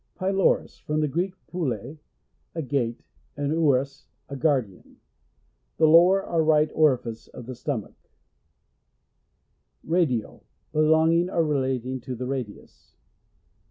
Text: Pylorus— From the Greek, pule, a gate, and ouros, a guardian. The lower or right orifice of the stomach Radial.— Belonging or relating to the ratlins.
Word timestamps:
Pylorus— 0.15 0.79
From 0.87 0.99
the 0.99 1.07
Greek, 1.07 1.35
pule, 1.45 1.99
a 2.55 2.61
gate, 2.63 3.03
and 3.37 3.51
ouros, 3.51 4.07
a 4.29 4.35
guardian. 4.35 4.95
The 5.77 5.85
lower 5.87 6.25
or 6.25 6.43
right 6.43 6.71
orifice 6.73 7.27
of 7.27 7.45
the 7.45 7.53
stomach 7.53 8.09
Radial.— 9.83 10.43
Belonging 10.73 11.29
or 11.29 11.45
relating 11.45 12.01
to 12.01 12.15
the 12.15 12.25
ratlins. 12.25 12.95